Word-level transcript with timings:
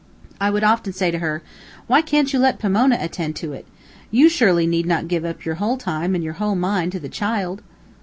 I 0.39 0.49
would 0.49 0.63
often 0.63 0.93
say 0.93 1.11
to 1.11 1.19
her: 1.19 1.43
"Why 1.85 2.01
can't 2.01 2.33
you 2.33 2.39
let 2.39 2.57
Pomona 2.57 2.97
attend 2.99 3.35
to 3.35 3.53
it? 3.53 3.67
You 4.09 4.29
surely 4.29 4.65
need 4.65 4.87
not 4.87 5.07
give 5.07 5.23
up 5.23 5.45
your 5.45 5.53
whole 5.61 5.77
time 5.77 6.15
and 6.15 6.23
your 6.23 6.33
whole 6.41 6.55
mind 6.55 6.91
to 6.93 6.99
the 6.99 7.07
child." 7.07 7.61